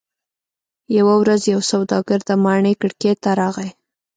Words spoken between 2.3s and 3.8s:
ماڼۍ کړکۍ ته راغی.